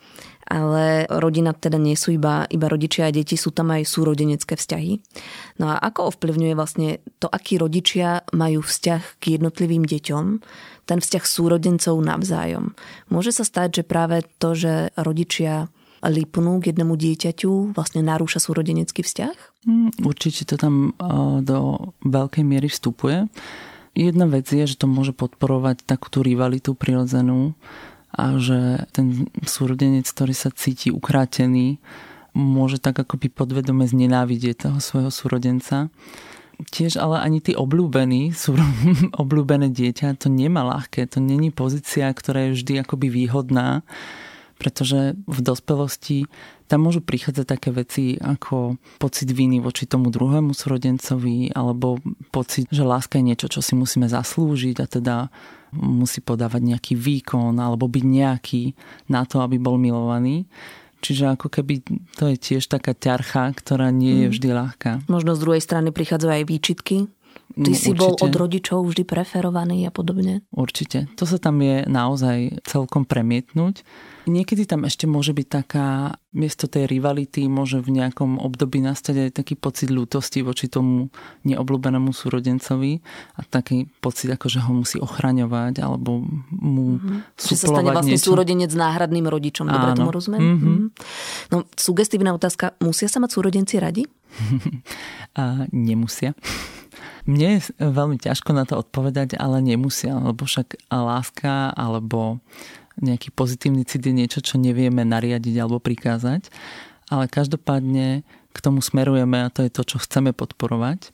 ale 0.46 1.10
rodina 1.10 1.50
teda 1.50 1.74
nie 1.74 1.98
sú 1.98 2.14
iba, 2.14 2.46
iba 2.46 2.70
rodičia 2.70 3.10
a 3.10 3.14
deti, 3.14 3.34
sú 3.34 3.50
tam 3.50 3.74
aj 3.74 3.82
súrodenecké 3.82 4.54
vzťahy. 4.54 5.02
No 5.58 5.74
a 5.74 5.82
ako 5.82 6.14
ovplyvňuje 6.14 6.54
vlastne 6.54 7.02
to, 7.18 7.26
akí 7.26 7.58
rodičia 7.58 8.22
majú 8.30 8.62
vzťah 8.62 9.18
k 9.18 9.42
jednotlivým 9.42 9.82
deťom, 9.82 10.24
ten 10.86 10.98
vzťah 11.02 11.24
súrodencov 11.26 11.98
navzájom. 11.98 12.78
Môže 13.10 13.34
sa 13.34 13.42
stať, 13.42 13.82
že 13.82 13.90
práve 13.90 14.22
to, 14.38 14.54
že 14.54 14.94
rodičia 14.94 15.66
lipnú 16.06 16.62
k 16.62 16.70
jednému 16.70 16.94
dieťaťu, 16.94 17.74
vlastne 17.74 18.06
narúša 18.06 18.38
súrodenecký 18.38 19.02
vzťah? 19.02 19.66
Mm, 19.66 19.90
určite 20.06 20.46
to 20.46 20.54
tam 20.54 20.94
do 21.42 21.90
veľkej 22.06 22.46
miery 22.46 22.70
vstupuje. 22.70 23.26
Jedna 23.92 24.24
vec 24.24 24.48
je, 24.48 24.64
že 24.64 24.80
to 24.80 24.88
môže 24.88 25.12
podporovať 25.12 25.84
takú 25.84 26.08
tú 26.08 26.24
rivalitu 26.24 26.72
prirodzenú 26.72 27.52
a 28.12 28.36
že 28.36 28.84
ten 28.92 29.28
súrodenec, 29.44 30.04
ktorý 30.04 30.36
sa 30.36 30.52
cíti 30.52 30.92
ukrátený, 30.92 31.80
môže 32.32 32.80
tak 32.80 33.00
akoby 33.00 33.28
podvedome 33.32 33.84
znenávidieť 33.88 34.68
toho 34.68 34.78
svojho 34.80 35.12
súrodenca. 35.12 35.88
Tiež 36.68 37.00
ale 37.00 37.18
ani 37.24 37.40
tí 37.42 37.56
obľúbení, 37.56 38.36
sú 38.36 38.56
obľúbené 39.22 39.72
dieťa, 39.72 40.20
to 40.20 40.28
nemá 40.28 40.62
ľahké, 40.64 41.08
to 41.08 41.18
není 41.18 41.48
pozícia, 41.50 42.12
ktorá 42.12 42.52
je 42.52 42.60
vždy 42.60 42.72
akoby 42.84 43.08
výhodná 43.08 43.84
pretože 44.62 45.18
v 45.26 45.38
dospelosti 45.42 46.30
tam 46.70 46.86
môžu 46.86 47.02
prichádzať 47.02 47.46
také 47.50 47.74
veci 47.74 48.14
ako 48.14 48.78
pocit 49.02 49.26
viny 49.26 49.58
voči 49.58 49.90
tomu 49.90 50.14
druhému 50.14 50.54
súrodencovi 50.54 51.50
alebo 51.50 51.98
pocit, 52.30 52.70
že 52.70 52.86
láska 52.86 53.18
je 53.18 53.26
niečo, 53.26 53.50
čo 53.50 53.58
si 53.58 53.74
musíme 53.74 54.06
zaslúžiť 54.06 54.78
a 54.78 54.86
teda 54.86 55.16
musí 55.72 56.20
podávať 56.20 56.62
nejaký 56.62 56.94
výkon 56.94 57.56
alebo 57.56 57.88
byť 57.88 58.04
nejaký 58.04 58.62
na 59.08 59.24
to, 59.24 59.40
aby 59.40 59.56
bol 59.56 59.80
milovaný. 59.80 60.44
Čiže 61.02 61.34
ako 61.34 61.50
keby 61.50 61.82
to 62.14 62.30
je 62.30 62.36
tiež 62.38 62.70
taká 62.70 62.94
ťarcha, 62.94 63.50
ktorá 63.58 63.90
nie 63.90 64.22
je 64.22 64.26
mm. 64.30 64.32
vždy 64.38 64.48
ľahká. 64.54 64.90
Možno 65.10 65.34
z 65.34 65.42
druhej 65.42 65.62
strany 65.64 65.90
prichádzajú 65.90 66.30
aj 66.30 66.44
výčitky 66.46 66.96
Ty 67.52 67.68
no, 67.68 67.76
si 67.76 67.92
určite. 67.92 68.00
bol 68.00 68.12
od 68.16 68.32
rodičov 68.32 68.78
vždy 68.88 69.04
preferovaný 69.04 69.84
a 69.84 69.92
podobne? 69.92 70.40
Určite. 70.52 71.12
To 71.20 71.28
sa 71.28 71.36
tam 71.36 71.60
je 71.60 71.84
naozaj 71.84 72.64
celkom 72.64 73.04
premietnúť. 73.04 73.84
Niekedy 74.22 74.70
tam 74.70 74.86
ešte 74.86 75.10
môže 75.10 75.34
byť 75.34 75.46
taká, 75.50 76.14
miesto 76.30 76.70
tej 76.70 76.86
rivality 76.86 77.50
môže 77.50 77.82
v 77.82 77.98
nejakom 77.98 78.38
období 78.38 78.78
nastať 78.78 79.28
aj 79.28 79.30
taký 79.42 79.54
pocit 79.58 79.90
ľútosti 79.90 80.46
voči 80.46 80.70
tomu 80.70 81.10
neobľúbenému 81.42 82.14
súrodencovi 82.14 83.02
a 83.34 83.40
taký 83.42 83.90
pocit, 83.98 84.30
ako 84.30 84.46
že 84.46 84.62
ho 84.62 84.72
musí 84.72 84.96
ochraňovať 85.02 85.82
alebo 85.82 86.22
mu 86.54 87.02
mm-hmm. 87.02 87.34
Že 87.34 87.56
sa 87.58 87.66
stane 87.74 87.90
vlastne 87.90 88.14
niečo. 88.14 88.30
súrodenec 88.30 88.70
náhradným 88.70 89.26
rodičom. 89.26 89.66
Dobre 89.66 89.90
Áno. 89.90 89.98
tomu 89.98 90.10
rozumiem? 90.14 90.40
Mm-hmm. 90.40 90.78
No, 91.50 91.66
sugestívna 91.74 92.30
otázka. 92.30 92.78
Musia 92.78 93.10
sa 93.10 93.18
mať 93.18 93.34
súrodenci 93.34 93.82
radi? 93.82 94.06
a, 95.34 95.66
nemusia. 95.74 96.38
Mne 97.24 97.58
je 97.58 97.72
veľmi 97.78 98.18
ťažko 98.18 98.50
na 98.54 98.64
to 98.68 98.80
odpovedať, 98.80 99.38
ale 99.38 99.62
nemusia, 99.62 100.16
lebo 100.18 100.44
však 100.44 100.88
láska 100.90 101.72
alebo 101.72 102.42
nejaký 103.00 103.32
pozitívny 103.32 103.88
cit 103.88 104.04
je 104.04 104.12
niečo, 104.12 104.44
čo 104.44 104.60
nevieme 104.60 105.02
nariadiť 105.06 105.54
alebo 105.56 105.80
prikázať. 105.80 106.52
Ale 107.08 107.28
každopádne 107.28 108.24
k 108.52 108.58
tomu 108.60 108.84
smerujeme 108.84 109.48
a 109.48 109.52
to 109.52 109.64
je 109.64 109.72
to, 109.72 109.82
čo 109.84 109.96
chceme 110.00 110.36
podporovať. 110.36 111.08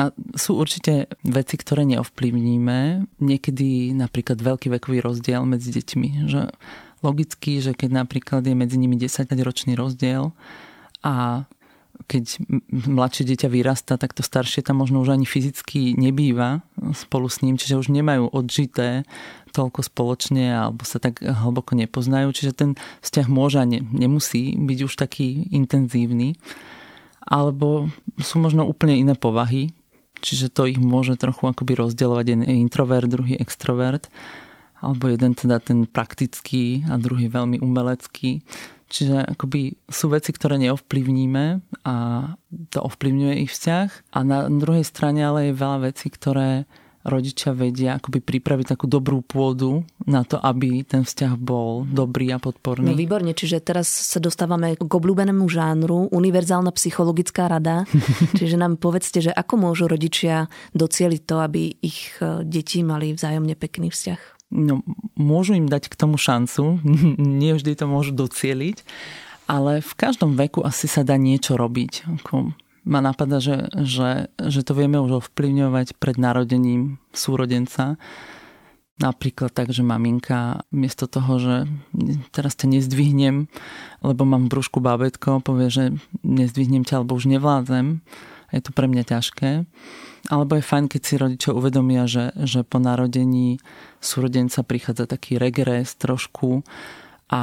A 0.00 0.12
sú 0.36 0.56
určite 0.56 1.08
veci, 1.20 1.56
ktoré 1.60 1.84
neovplyvníme. 1.84 3.04
Niekedy 3.20 3.92
napríklad 3.92 4.40
veľký 4.40 4.72
vekový 4.72 5.04
rozdiel 5.04 5.44
medzi 5.44 5.68
deťmi. 5.72 6.28
Že 6.28 6.48
logicky, 7.04 7.60
že 7.60 7.76
keď 7.76 8.04
napríklad 8.04 8.42
je 8.44 8.56
medzi 8.56 8.76
nimi 8.80 8.96
10-ročný 8.96 9.76
rozdiel 9.76 10.32
a 11.04 11.44
keď 12.08 12.40
mladšie 12.72 13.28
dieťa 13.28 13.48
vyrastá, 13.52 14.00
tak 14.00 14.16
to 14.16 14.24
staršie 14.24 14.64
tam 14.64 14.80
možno 14.80 15.04
už 15.04 15.12
ani 15.12 15.28
fyzicky 15.28 15.92
nebýva 15.92 16.64
spolu 16.96 17.28
s 17.28 17.44
ním, 17.44 17.60
čiže 17.60 17.76
už 17.76 17.92
nemajú 17.92 18.32
odžité 18.32 19.04
toľko 19.52 19.84
spoločne 19.84 20.48
alebo 20.56 20.88
sa 20.88 20.96
tak 20.96 21.20
hlboko 21.20 21.76
nepoznajú, 21.76 22.32
čiže 22.32 22.52
ten 22.56 22.70
vzťah 23.04 23.26
môže 23.28 23.60
a 23.60 23.68
ne, 23.68 23.84
nemusí 23.84 24.56
byť 24.56 24.78
už 24.88 24.92
taký 24.96 25.52
intenzívny. 25.52 26.40
Alebo 27.28 27.92
sú 28.16 28.40
možno 28.40 28.64
úplne 28.64 28.96
iné 28.96 29.12
povahy, 29.12 29.76
čiže 30.24 30.48
to 30.48 30.64
ich 30.64 30.80
môže 30.80 31.20
trochu 31.20 31.44
akoby 31.44 31.76
rozdielovať 31.76 32.24
jeden 32.24 32.44
introvert, 32.48 33.04
druhý 33.04 33.36
extrovert 33.36 34.08
alebo 34.78 35.10
jeden 35.10 35.34
teda 35.34 35.58
ten 35.58 35.90
praktický 35.90 36.86
a 36.86 36.94
druhý 37.02 37.26
veľmi 37.26 37.58
umelecký. 37.58 38.46
Čiže 38.88 39.36
akoby 39.36 39.76
sú 39.88 40.08
veci, 40.08 40.32
ktoré 40.32 40.56
neovplyvníme 40.56 41.60
a 41.84 41.94
to 42.72 42.78
ovplyvňuje 42.80 43.34
ich 43.44 43.52
vzťah. 43.52 44.16
A 44.16 44.18
na 44.24 44.48
druhej 44.48 44.84
strane 44.84 45.20
ale 45.20 45.52
je 45.52 45.60
veľa 45.60 45.78
vecí, 45.92 46.08
ktoré 46.08 46.64
rodičia 47.08 47.56
vedia 47.56 47.96
akoby 47.96 48.20
pripraviť 48.20 48.76
takú 48.76 48.86
dobrú 48.90 49.24
pôdu 49.24 49.82
na 50.04 50.22
to, 50.22 50.36
aby 50.38 50.84
ten 50.84 51.02
vzťah 51.02 51.34
bol 51.40 51.88
dobrý 51.88 52.30
a 52.34 52.38
podporný. 52.38 52.90
No 52.90 52.94
výborne, 52.94 53.32
čiže 53.32 53.64
teraz 53.64 53.88
sa 53.88 54.20
dostávame 54.20 54.76
k 54.76 54.84
obľúbenému 54.84 55.48
žánru, 55.48 56.12
univerzálna 56.12 56.70
psychologická 56.76 57.48
rada. 57.48 57.88
čiže 58.38 58.60
nám 58.60 58.76
povedzte, 58.78 59.24
že 59.24 59.32
ako 59.32 59.70
môžu 59.70 59.88
rodičia 59.88 60.46
docieliť 60.76 61.22
to, 61.24 61.36
aby 61.40 61.72
ich 61.80 62.18
e, 62.20 62.44
deti 62.44 62.84
mali 62.84 63.16
vzájomne 63.16 63.56
pekný 63.56 63.88
vzťah? 63.88 64.37
No, 64.50 64.84
môžu 65.16 65.54
im 65.56 65.68
dať 65.68 65.92
k 65.92 65.98
tomu 65.98 66.16
šancu, 66.16 66.80
nie 67.40 67.52
vždy 67.54 67.72
to 67.78 67.86
môžu 67.88 68.12
docieliť, 68.16 68.82
ale 69.48 69.80
v 69.80 69.92
každom 69.96 70.36
veku 70.36 70.60
asi 70.60 70.84
sa 70.84 71.00
dá 71.00 71.16
niečo 71.16 71.56
robiť. 71.56 72.04
Ako 72.20 72.52
ma 72.88 73.00
napadá, 73.04 73.40
že, 73.40 73.68
že, 73.76 74.32
že 74.36 74.60
to 74.64 74.72
vieme 74.72 74.96
už 75.00 75.24
ovplyvňovať 75.24 75.96
pred 76.00 76.16
narodením 76.16 77.00
súrodenca. 77.12 78.00
Napríklad 78.98 79.54
tak, 79.54 79.70
že 79.70 79.86
maminka 79.86 80.66
miesto 80.74 81.06
toho, 81.06 81.38
že 81.38 81.56
teraz 82.34 82.58
ťa 82.58 82.66
nezdvihnem, 82.76 83.46
lebo 84.02 84.26
mám 84.26 84.48
v 84.48 84.58
brúšku 84.58 84.82
bábetko, 84.82 85.44
povie, 85.44 85.70
že 85.70 85.84
nezdvihnem 86.26 86.82
ťa, 86.82 87.00
alebo 87.00 87.14
už 87.14 87.30
nevládzem. 87.30 88.02
Je 88.48 88.60
to 88.64 88.72
pre 88.72 88.88
mňa 88.88 89.04
ťažké. 89.04 89.68
Alebo 90.32 90.56
je 90.56 90.64
fajn, 90.64 90.84
keď 90.88 91.00
si 91.04 91.14
rodičia 91.20 91.52
uvedomia, 91.52 92.08
že, 92.08 92.32
že 92.36 92.64
po 92.64 92.80
narodení 92.80 93.60
súrodenca 94.00 94.64
prichádza 94.64 95.08
taký 95.08 95.36
regres 95.36 95.96
trošku 95.96 96.64
a 97.28 97.42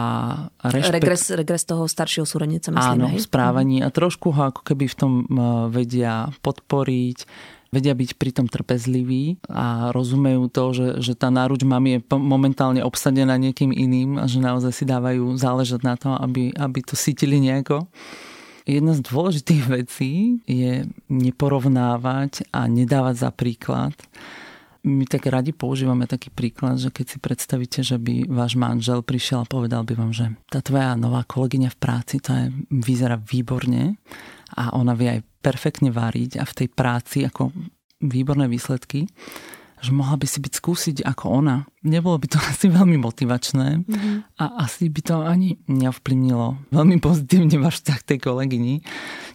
rešpekt... 0.65 0.97
Regres, 0.97 1.23
regres 1.29 1.63
toho 1.65 1.85
staršieho 1.85 2.25
súrodenca, 2.25 2.73
myslím, 2.73 3.05
Áno, 3.05 3.07
v 3.13 3.21
správaní 3.21 3.85
a 3.85 3.93
trošku 3.93 4.33
ho 4.33 4.49
ako 4.49 4.65
keby 4.65 4.89
v 4.89 4.95
tom 4.97 5.11
vedia 5.69 6.33
podporiť, 6.41 7.17
vedia 7.69 7.93
byť 7.93 8.17
pritom 8.17 8.49
trpezliví 8.49 9.37
a 9.45 9.93
rozumejú 9.93 10.49
to, 10.49 10.63
že, 10.73 10.87
že 11.05 11.13
tá 11.13 11.29
náruč 11.29 11.61
mami 11.67 11.99
je 11.99 12.05
momentálne 12.17 12.81
obsadená 12.81 13.37
niekým 13.37 13.69
iným 13.69 14.17
a 14.17 14.25
že 14.25 14.41
naozaj 14.41 14.73
si 14.73 14.89
dávajú 14.89 15.37
záležať 15.37 15.81
na 15.85 15.93
to, 15.93 16.17
aby, 16.17 16.49
aby 16.57 16.79
to 16.81 16.97
cítili 16.97 17.37
nejako. 17.37 17.85
Jedna 18.65 18.97
z 18.97 19.05
dôležitých 19.05 19.63
vecí 19.77 20.41
je 20.49 20.89
neporovnávať 21.09 22.49
a 22.49 22.65
nedávať 22.65 23.15
za 23.21 23.29
príklad. 23.29 23.93
My 24.85 25.09
tak 25.09 25.25
radi 25.25 25.49
používame 25.49 26.05
taký 26.05 26.29
príklad, 26.29 26.77
že 26.77 26.93
keď 26.93 27.05
si 27.09 27.17
predstavíte, 27.17 27.79
že 27.81 27.97
by 27.97 28.29
váš 28.29 28.53
manžel 28.53 29.01
prišiel 29.01 29.41
a 29.41 29.49
povedal 29.49 29.81
by 29.81 29.97
vám, 29.97 30.13
že 30.13 30.29
tá 30.45 30.61
tvoja 30.61 30.93
nová 30.93 31.25
kolegyňa 31.25 31.73
v 31.73 31.81
práci, 31.81 32.21
to 32.21 32.29
je, 32.29 32.45
vyzerá 32.69 33.17
výborne 33.17 33.97
a 34.53 34.77
ona 34.77 34.93
vie 34.93 35.17
aj 35.17 35.25
perfektne 35.41 35.89
váriť 35.89 36.37
a 36.37 36.45
v 36.45 36.53
tej 36.53 36.67
práci 36.69 37.25
ako 37.25 37.49
výborné 37.97 38.45
výsledky, 38.45 39.09
že 39.81 39.89
mohla 39.89 40.21
by 40.21 40.29
si 40.29 40.37
byť 40.37 40.53
skúsiť 40.53 40.97
ako 41.01 41.25
ona. 41.33 41.65
Nebolo 41.85 42.17
by 42.17 42.27
to 42.27 42.39
asi 42.51 42.67
veľmi 42.67 42.97
motivačné 42.97 43.85
mm-hmm. 43.85 44.41
a 44.41 44.65
asi 44.65 44.89
by 44.89 45.01
to 45.05 45.15
ani 45.21 45.61
neovplyvnilo 45.69 46.73
veľmi 46.73 46.97
pozitívne 46.97 47.61
váš 47.61 47.85
vzťah 47.85 47.99
tej 48.01 48.19
kolegyni. 48.19 48.75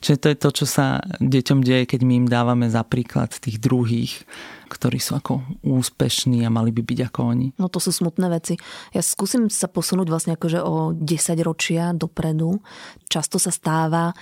Čiže 0.03 0.17
to 0.19 0.27
je 0.29 0.37
to, 0.37 0.49
čo 0.63 0.67
sa 0.67 1.01
deťom 1.23 1.63
deje, 1.63 1.87
keď 1.87 2.01
my 2.03 2.13
im 2.25 2.29
dávame 2.29 2.67
za 2.67 2.83
príklad 2.83 3.31
tých 3.31 3.63
druhých, 3.63 4.27
ktorí 4.71 5.03
sú 5.03 5.19
ako 5.19 5.43
úspešní 5.67 6.47
a 6.47 6.51
mali 6.51 6.71
by 6.71 6.83
byť 6.87 6.99
ako 7.11 7.21
oni. 7.27 7.47
No 7.59 7.67
to 7.67 7.83
sú 7.83 7.91
smutné 7.91 8.31
veci. 8.31 8.55
Ja 8.95 9.03
skúsim 9.03 9.51
sa 9.51 9.67
posunúť 9.67 10.07
vlastne 10.07 10.33
akože 10.39 10.63
o 10.63 10.95
10 10.95 11.03
ročia 11.43 11.91
dopredu. 11.91 12.63
Často 13.11 13.43
sa 13.43 13.51
stáva, 13.51 14.15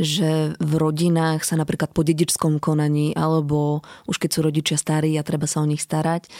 že 0.00 0.56
v 0.56 0.72
rodinách 0.80 1.44
sa 1.44 1.60
napríklad 1.60 1.92
po 1.92 2.00
dedičskom 2.00 2.56
konaní 2.56 3.12
alebo 3.12 3.84
už 4.08 4.16
keď 4.16 4.30
sú 4.32 4.40
rodičia 4.40 4.76
starí 4.80 5.12
a 5.20 5.26
treba 5.26 5.44
sa 5.44 5.60
o 5.60 5.68
nich 5.68 5.84
starať, 5.84 6.32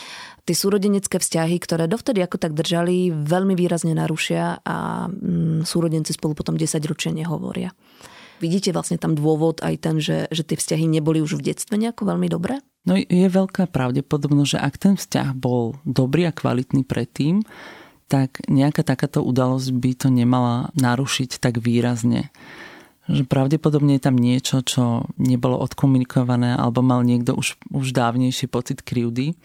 tie 0.50 0.58
súrodenecké 0.58 1.22
vzťahy, 1.22 1.62
ktoré 1.62 1.86
dovtedy 1.86 2.26
ako 2.26 2.42
tak 2.42 2.58
držali, 2.58 3.14
veľmi 3.14 3.54
výrazne 3.54 3.94
narušia 3.94 4.58
a 4.66 5.06
mm, 5.06 5.62
súrodenci 5.62 6.10
spolu 6.10 6.34
potom 6.34 6.58
10 6.58 6.74
ročia 6.90 7.14
nehovoria. 7.14 7.70
Vidíte 8.42 8.74
vlastne 8.74 8.98
tam 8.98 9.14
dôvod 9.14 9.62
aj 9.62 9.74
ten, 9.78 10.02
že, 10.02 10.26
že 10.34 10.42
tie 10.42 10.58
vzťahy 10.58 10.90
neboli 10.90 11.22
už 11.22 11.38
v 11.38 11.54
detstve 11.54 11.78
nejako 11.78 12.02
veľmi 12.02 12.26
dobré? 12.26 12.58
No 12.82 12.98
je 12.98 13.26
veľká 13.30 13.70
pravdepodobnosť, 13.70 14.50
že 14.50 14.58
ak 14.58 14.74
ten 14.74 14.94
vzťah 14.98 15.38
bol 15.38 15.78
dobrý 15.86 16.26
a 16.26 16.34
kvalitný 16.34 16.82
predtým, 16.82 17.46
tak 18.10 18.42
nejaká 18.50 18.82
takáto 18.82 19.22
udalosť 19.22 19.70
by 19.70 19.90
to 19.94 20.08
nemala 20.10 20.74
narušiť 20.74 21.38
tak 21.38 21.62
výrazne. 21.62 22.34
Že 23.06 23.22
pravdepodobne 23.30 23.94
je 23.94 24.02
tam 24.02 24.18
niečo, 24.18 24.66
čo 24.66 25.06
nebolo 25.14 25.62
odkomunikované 25.62 26.58
alebo 26.58 26.82
mal 26.82 27.06
niekto 27.06 27.38
už, 27.38 27.54
už 27.70 27.94
dávnejší 27.94 28.50
pocit 28.50 28.82
krivdy 28.82 29.38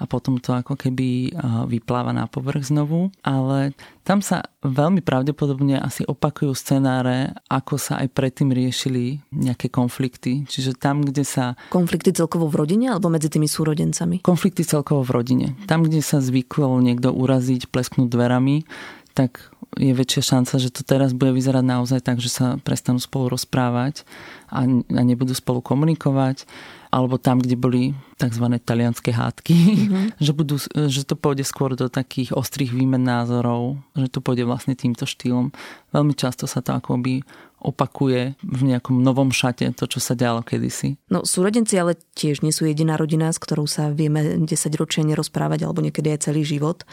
a 0.00 0.08
potom 0.08 0.40
to 0.40 0.56
ako 0.56 0.80
keby 0.80 1.28
vypláva 1.68 2.16
na 2.16 2.24
povrch 2.24 2.72
znovu. 2.72 3.12
Ale 3.20 3.76
tam 4.00 4.24
sa 4.24 4.48
veľmi 4.64 5.04
pravdepodobne 5.04 5.76
asi 5.76 6.08
opakujú 6.08 6.56
scenáre, 6.56 7.36
ako 7.52 7.76
sa 7.76 8.00
aj 8.00 8.08
predtým 8.16 8.48
riešili 8.48 9.20
nejaké 9.28 9.68
konflikty. 9.68 10.48
Čiže 10.48 10.80
tam, 10.80 11.04
kde 11.04 11.28
sa... 11.28 11.52
Konflikty 11.68 12.16
celkovo 12.16 12.48
v 12.48 12.64
rodine 12.64 12.96
alebo 12.96 13.12
medzi 13.12 13.28
tými 13.28 13.44
súrodencami? 13.44 14.24
Konflikty 14.24 14.64
celkovo 14.64 15.04
v 15.04 15.20
rodine. 15.20 15.46
Tam, 15.68 15.84
kde 15.84 16.00
sa 16.00 16.24
zvyklo 16.24 16.80
niekto 16.80 17.12
uraziť, 17.12 17.68
plesknúť 17.68 18.08
dverami, 18.08 18.64
tak 19.12 19.52
je 19.78 19.92
väčšia 19.94 20.34
šanca, 20.34 20.54
že 20.58 20.74
to 20.74 20.82
teraz 20.82 21.14
bude 21.14 21.30
vyzerať 21.30 21.62
naozaj 21.62 22.00
tak, 22.02 22.18
že 22.18 22.30
sa 22.32 22.58
prestanú 22.58 22.98
spolu 22.98 23.30
rozprávať 23.30 24.02
a, 24.50 24.66
a 24.66 25.00
nebudú 25.06 25.30
spolu 25.30 25.62
komunikovať 25.62 26.42
alebo 26.90 27.22
tam, 27.22 27.38
kde 27.38 27.54
boli 27.54 27.94
tzv. 28.18 28.50
talianské 28.58 29.14
hádky, 29.14 29.54
mm-hmm. 29.54 30.06
že, 30.26 30.32
budú, 30.34 30.58
že 30.90 31.06
to 31.06 31.14
pôjde 31.14 31.46
skôr 31.46 31.78
do 31.78 31.86
takých 31.86 32.34
ostrých 32.34 32.74
výmen 32.74 33.06
názorov, 33.06 33.78
že 33.94 34.10
to 34.10 34.18
pôjde 34.18 34.42
vlastne 34.42 34.74
týmto 34.74 35.06
štýlom. 35.06 35.54
Veľmi 35.94 36.18
často 36.18 36.50
sa 36.50 36.58
to 36.58 36.74
akoby 36.74 37.22
opakuje 37.60 38.34
v 38.40 38.60
nejakom 38.64 38.98
novom 39.00 39.30
šate 39.30 39.70
to, 39.76 39.84
čo 39.84 40.00
sa 40.00 40.16
dialo 40.16 40.40
kedysi. 40.40 40.96
No 41.12 41.22
súrodenci 41.22 41.76
ale 41.76 42.00
tiež 42.16 42.40
nie 42.40 42.50
sú 42.50 42.64
jediná 42.66 42.96
rodina, 42.96 43.28
s 43.30 43.38
ktorou 43.38 43.68
sa 43.68 43.92
vieme 43.92 44.40
10 44.40 44.48
ročia 44.80 45.04
nerozprávať 45.04 45.68
alebo 45.68 45.84
niekedy 45.84 46.16
aj 46.16 46.32
celý 46.32 46.42
život. 46.42 46.88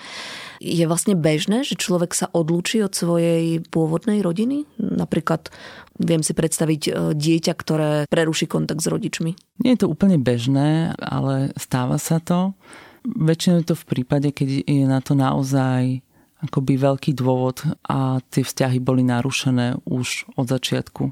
Je 0.60 0.84
vlastne 0.90 1.16
bežné, 1.16 1.64
že 1.64 1.80
človek 1.80 2.12
sa 2.12 2.28
odlúči 2.34 2.84
od 2.84 2.92
svojej 2.92 3.64
pôvodnej 3.72 4.20
rodiny? 4.20 4.68
Napríklad 4.80 5.50
viem 5.98 6.22
si 6.22 6.34
predstaviť 6.34 6.82
e, 6.88 6.92
dieťa, 7.14 7.54
ktoré 7.54 7.92
preruší 8.10 8.46
kontakt 8.50 8.82
s 8.82 8.90
rodičmi. 8.90 9.32
Nie 9.64 9.78
je 9.78 9.86
to 9.86 9.92
úplne 9.92 10.22
bežné, 10.22 10.94
ale 10.98 11.54
stáva 11.58 11.98
sa 11.98 12.22
to. 12.22 12.58
Väčšinou 13.08 13.64
je 13.64 13.72
to 13.72 13.76
v 13.78 13.88
prípade, 13.88 14.30
keď 14.36 14.68
je 14.68 14.86
na 14.86 15.00
to 15.00 15.16
naozaj 15.16 16.04
akoby 16.42 16.78
veľký 16.78 17.12
dôvod 17.18 17.66
a 17.88 18.22
tie 18.30 18.46
vzťahy 18.46 18.78
boli 18.78 19.02
narušené 19.02 19.82
už 19.90 20.30
od 20.38 20.46
začiatku. 20.46 21.10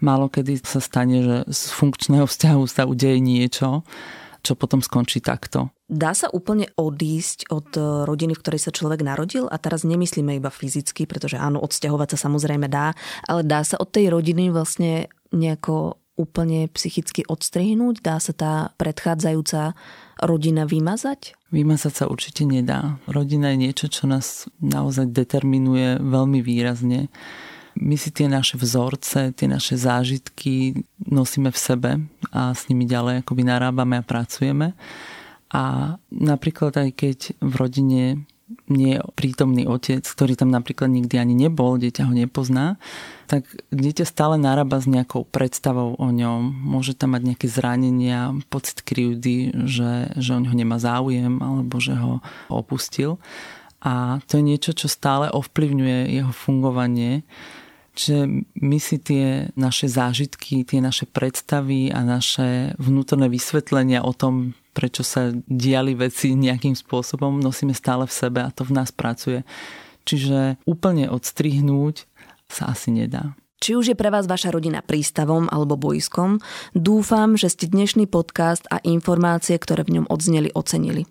Málo 0.00 0.32
kedy 0.32 0.62
sa 0.64 0.80
stane, 0.80 1.20
že 1.20 1.36
z 1.50 1.60
funkčného 1.76 2.24
vzťahu 2.24 2.62
sa 2.64 2.88
udeje 2.88 3.20
niečo, 3.20 3.84
čo 4.40 4.56
potom 4.56 4.80
skončí 4.80 5.20
takto. 5.20 5.68
Dá 5.90 6.16
sa 6.16 6.32
úplne 6.32 6.72
odísť 6.78 7.50
od 7.52 7.68
e, 7.76 7.82
rodiny, 8.08 8.32
v 8.32 8.40
ktorej 8.40 8.62
sa 8.62 8.72
človek 8.72 9.04
narodil? 9.04 9.50
A 9.50 9.60
teraz 9.60 9.84
nemyslíme 9.84 10.38
iba 10.38 10.48
fyzicky, 10.48 11.04
pretože 11.04 11.36
áno, 11.36 11.60
odsťahovať 11.60 12.16
sa 12.16 12.30
samozrejme 12.30 12.70
dá, 12.70 12.96
ale 13.28 13.44
dá 13.44 13.60
sa 13.60 13.76
od 13.76 13.92
tej 13.92 14.08
rodiny 14.08 14.48
vlastne 14.48 15.12
nejako 15.34 16.00
úplne 16.16 16.68
psychicky 16.72 17.26
odstrihnúť? 17.28 18.00
Dá 18.00 18.16
sa 18.16 18.32
tá 18.32 18.52
predchádzajúca 18.80 19.76
rodina 20.24 20.64
vymazať? 20.64 21.39
Vymazať 21.50 21.92
sa 21.92 22.04
určite 22.06 22.46
nedá. 22.46 23.02
Rodina 23.10 23.50
je 23.50 23.66
niečo, 23.66 23.86
čo 23.90 24.06
nás 24.06 24.46
naozaj 24.62 25.10
determinuje 25.10 25.98
veľmi 25.98 26.38
výrazne. 26.38 27.10
My 27.74 27.98
si 27.98 28.14
tie 28.14 28.30
naše 28.30 28.54
vzorce, 28.54 29.34
tie 29.34 29.46
naše 29.50 29.74
zážitky 29.74 30.86
nosíme 31.10 31.50
v 31.50 31.58
sebe 31.58 31.90
a 32.30 32.54
s 32.54 32.70
nimi 32.70 32.86
ďalej 32.86 33.26
akoby 33.26 33.42
narábame 33.42 33.98
a 33.98 34.06
pracujeme. 34.06 34.78
A 35.50 35.94
napríklad 36.14 36.78
aj 36.78 36.90
keď 36.94 37.18
v 37.42 37.52
rodine 37.58 38.02
nie 38.70 38.98
prítomný 39.14 39.66
otec, 39.66 40.02
ktorý 40.02 40.34
tam 40.34 40.50
napríklad 40.50 40.90
nikdy 40.90 41.16
ani 41.18 41.34
nebol, 41.34 41.78
dieťa 41.78 42.06
ho 42.06 42.12
nepozná, 42.14 42.78
tak 43.30 43.46
dieťa 43.70 44.04
stále 44.06 44.36
narába 44.38 44.82
s 44.82 44.90
nejakou 44.90 45.22
predstavou 45.26 45.94
o 45.94 46.08
ňom. 46.10 46.50
Môže 46.50 46.98
tam 46.98 47.14
mať 47.14 47.34
nejaké 47.34 47.46
zranenia, 47.46 48.34
pocit 48.50 48.82
krivdy, 48.82 49.54
že, 49.66 50.14
že 50.18 50.30
o 50.34 50.42
ňo 50.42 50.52
nemá 50.54 50.82
záujem 50.82 51.38
alebo 51.38 51.78
že 51.78 51.94
ho 51.94 52.18
opustil. 52.50 53.22
A 53.80 54.20
to 54.28 54.38
je 54.38 54.44
niečo, 54.44 54.76
čo 54.76 54.92
stále 54.92 55.32
ovplyvňuje 55.32 56.12
jeho 56.20 56.32
fungovanie. 56.36 57.24
Čiže 57.96 58.44
my 58.60 58.78
si 58.78 58.96
tie 59.02 59.50
naše 59.56 59.90
zážitky, 59.90 60.62
tie 60.62 60.80
naše 60.84 61.08
predstavy 61.08 61.90
a 61.90 62.04
naše 62.04 62.76
vnútorné 62.78 63.26
vysvetlenia 63.26 64.04
o 64.04 64.12
tom, 64.14 64.54
prečo 64.70 65.02
sa 65.02 65.34
diali 65.46 65.94
veci 65.98 66.34
nejakým 66.34 66.74
spôsobom, 66.74 67.42
nosíme 67.42 67.74
stále 67.74 68.06
v 68.06 68.14
sebe 68.14 68.40
a 68.42 68.54
to 68.54 68.66
v 68.66 68.74
nás 68.74 68.90
pracuje. 68.94 69.42
Čiže 70.08 70.56
úplne 70.64 71.12
odstrihnúť 71.12 72.08
sa 72.50 72.72
asi 72.72 72.90
nedá. 72.90 73.36
Či 73.60 73.76
už 73.76 73.92
je 73.92 73.96
pre 73.98 74.08
vás 74.08 74.24
vaša 74.24 74.56
rodina 74.56 74.80
prístavom 74.80 75.44
alebo 75.52 75.76
bojskom, 75.76 76.40
dúfam, 76.72 77.36
že 77.36 77.52
ste 77.52 77.68
dnešný 77.68 78.08
podcast 78.08 78.64
a 78.72 78.80
informácie, 78.80 79.60
ktoré 79.60 79.84
v 79.84 80.00
ňom 80.00 80.06
odzneli, 80.08 80.48
ocenili. 80.56 81.04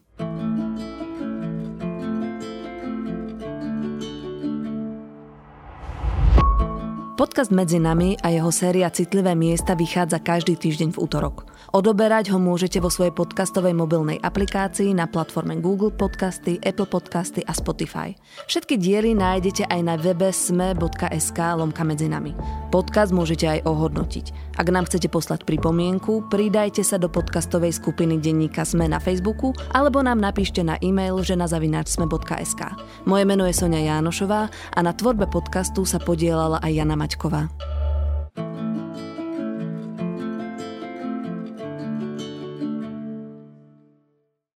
Podcast 7.19 7.51
Medzi 7.51 7.83
nami 7.83 8.15
a 8.23 8.31
jeho 8.31 8.47
séria 8.47 8.87
Citlivé 8.87 9.35
miesta 9.35 9.75
vychádza 9.75 10.23
každý 10.23 10.55
týždeň 10.55 10.95
v 10.95 11.03
útorok. 11.03 11.43
Odoberať 11.75 12.31
ho 12.31 12.39
môžete 12.39 12.79
vo 12.79 12.87
svojej 12.87 13.11
podcastovej 13.11 13.75
mobilnej 13.75 14.23
aplikácii 14.23 14.95
na 14.95 15.03
platforme 15.03 15.59
Google 15.59 15.91
Podcasty, 15.91 16.63
Apple 16.63 16.87
Podcasty 16.87 17.43
a 17.43 17.51
Spotify. 17.51 18.15
Všetky 18.47 18.79
diely 18.79 19.19
nájdete 19.19 19.67
aj 19.67 19.81
na 19.83 19.99
webe 19.99 20.31
sme.sk 20.31 21.39
lomka 21.59 21.83
medzi 21.83 22.07
nami. 22.07 22.31
Podcast 22.71 23.11
môžete 23.11 23.51
aj 23.51 23.67
ohodnotiť. 23.67 24.55
Ak 24.55 24.71
nám 24.71 24.87
chcete 24.87 25.11
poslať 25.11 25.43
pripomienku, 25.43 26.31
pridajte 26.31 26.87
sa 26.87 26.95
do 26.95 27.11
podcastovej 27.11 27.75
skupiny 27.75 28.15
denníka 28.15 28.63
Sme 28.63 28.87
na 28.87 29.03
Facebooku 29.03 29.51
alebo 29.75 29.99
nám 29.99 30.23
napíšte 30.23 30.63
na 30.63 30.79
e-mail 30.79 31.19
ženazavinačsme.sk. 31.19 32.61
Moje 33.03 33.23
meno 33.27 33.43
je 33.43 33.59
Sonia 33.59 33.83
Jánošová 33.83 34.47
a 34.47 34.79
na 34.79 34.95
tvorbe 34.95 35.27
podcastu 35.27 35.83
sa 35.83 35.99
podielala 35.99 36.63
aj 36.63 36.71
Jana 36.71 37.08
Maťková. 37.09 37.49